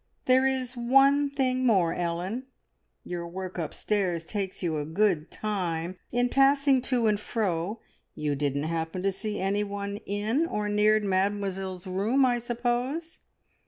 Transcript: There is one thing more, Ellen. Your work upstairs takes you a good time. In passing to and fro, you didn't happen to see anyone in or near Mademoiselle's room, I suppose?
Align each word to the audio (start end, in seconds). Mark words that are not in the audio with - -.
There 0.25 0.47
is 0.47 0.73
one 0.75 1.29
thing 1.29 1.63
more, 1.63 1.93
Ellen. 1.93 2.47
Your 3.03 3.27
work 3.27 3.59
upstairs 3.59 4.25
takes 4.25 4.63
you 4.63 4.79
a 4.79 4.83
good 4.83 5.29
time. 5.29 5.95
In 6.11 6.27
passing 6.27 6.81
to 6.89 7.05
and 7.05 7.19
fro, 7.19 7.81
you 8.15 8.33
didn't 8.33 8.63
happen 8.63 9.03
to 9.03 9.11
see 9.11 9.39
anyone 9.39 9.97
in 10.07 10.47
or 10.47 10.67
near 10.69 10.99
Mademoiselle's 11.01 11.85
room, 11.85 12.25
I 12.25 12.39
suppose? 12.39 13.19